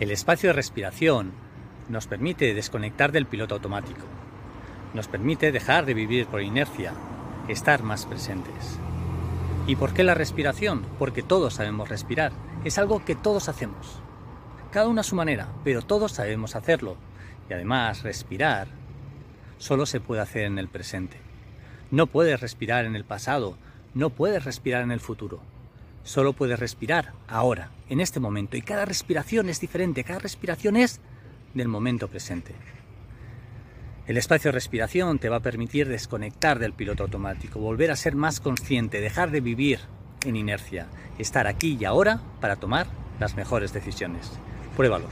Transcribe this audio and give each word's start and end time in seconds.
El 0.00 0.10
espacio 0.10 0.48
de 0.48 0.54
respiración 0.54 1.30
nos 1.90 2.06
permite 2.06 2.54
desconectar 2.54 3.12
del 3.12 3.26
piloto 3.26 3.56
automático. 3.56 4.00
Nos 4.94 5.08
permite 5.08 5.52
dejar 5.52 5.84
de 5.84 5.92
vivir 5.92 6.26
por 6.26 6.40
inercia, 6.40 6.94
estar 7.48 7.82
más 7.82 8.06
presentes. 8.06 8.78
¿Y 9.66 9.76
por 9.76 9.92
qué 9.92 10.02
la 10.02 10.14
respiración? 10.14 10.86
Porque 10.98 11.22
todos 11.22 11.52
sabemos 11.52 11.90
respirar. 11.90 12.32
Es 12.64 12.78
algo 12.78 13.04
que 13.04 13.14
todos 13.14 13.50
hacemos. 13.50 14.00
Cada 14.70 14.88
uno 14.88 15.02
a 15.02 15.04
su 15.04 15.16
manera, 15.16 15.48
pero 15.64 15.82
todos 15.82 16.12
sabemos 16.12 16.56
hacerlo. 16.56 16.96
Y 17.50 17.52
además, 17.52 18.02
respirar 18.02 18.68
solo 19.58 19.84
se 19.84 20.00
puede 20.00 20.22
hacer 20.22 20.44
en 20.44 20.58
el 20.58 20.68
presente. 20.68 21.18
No 21.90 22.06
puedes 22.06 22.40
respirar 22.40 22.86
en 22.86 22.96
el 22.96 23.04
pasado, 23.04 23.58
no 23.92 24.08
puedes 24.08 24.46
respirar 24.46 24.82
en 24.82 24.92
el 24.92 25.00
futuro. 25.00 25.42
Solo 26.02 26.32
puedes 26.32 26.58
respirar 26.58 27.12
ahora, 27.28 27.70
en 27.88 28.00
este 28.00 28.20
momento. 28.20 28.56
Y 28.56 28.62
cada 28.62 28.84
respiración 28.84 29.48
es 29.48 29.60
diferente, 29.60 30.04
cada 30.04 30.18
respiración 30.18 30.76
es 30.76 31.00
del 31.54 31.68
momento 31.68 32.08
presente. 32.08 32.54
El 34.06 34.16
espacio 34.16 34.48
de 34.48 34.54
respiración 34.54 35.18
te 35.18 35.28
va 35.28 35.36
a 35.36 35.40
permitir 35.40 35.86
desconectar 35.86 36.58
del 36.58 36.72
piloto 36.72 37.04
automático, 37.04 37.60
volver 37.60 37.90
a 37.90 37.96
ser 37.96 38.16
más 38.16 38.40
consciente, 38.40 39.00
dejar 39.00 39.30
de 39.30 39.40
vivir 39.40 39.80
en 40.24 40.36
inercia, 40.36 40.88
estar 41.18 41.46
aquí 41.46 41.76
y 41.78 41.84
ahora 41.84 42.20
para 42.40 42.56
tomar 42.56 42.86
las 43.20 43.36
mejores 43.36 43.72
decisiones. 43.72 44.32
Pruébalo. 44.76 45.06